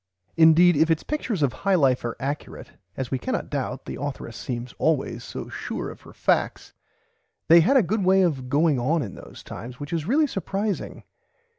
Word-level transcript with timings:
Indeed 0.35 0.75
if 0.75 0.89
its 0.89 1.03
pictures 1.03 1.43
of 1.43 1.53
High 1.53 1.75
Life 1.75 2.03
are 2.03 2.15
accurate 2.19 2.71
(as 2.97 3.11
we 3.11 3.19
cannot 3.19 3.51
doubt, 3.51 3.85
the 3.85 4.01
authoress 4.01 4.35
seems 4.35 4.73
always 4.79 5.23
so 5.23 5.47
sure 5.47 5.91
of 5.91 6.01
her 6.01 6.11
facts) 6.11 6.73
they 7.49 7.59
had 7.59 7.77
a 7.77 7.97
way 7.99 8.23
of 8.23 8.49
going 8.49 8.79
on 8.79 9.03
in 9.03 9.13
those 9.13 9.43
times 9.43 9.79
which 9.79 9.93
is 9.93 10.07
really 10.07 10.25
surprising. 10.25 11.03